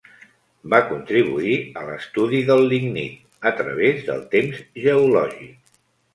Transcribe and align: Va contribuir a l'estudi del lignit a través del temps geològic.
Va 0.73 0.77
contribuir 0.91 1.57
a 1.81 1.83
l'estudi 1.89 2.39
del 2.47 2.65
lignit 2.73 3.47
a 3.51 3.53
través 3.61 4.03
del 4.09 4.27
temps 4.35 4.65
geològic. 4.89 5.71